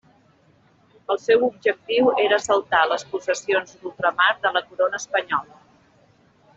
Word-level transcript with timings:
El 1.15 1.19
seu 1.25 1.45
objectiu 1.47 2.09
era 2.23 2.39
assaltar 2.41 2.81
les 2.93 3.05
possessions 3.13 3.79
d'ultramar 3.83 4.31
de 4.47 4.57
la 4.59 4.65
corona 4.73 5.03
espanyola. 5.05 5.63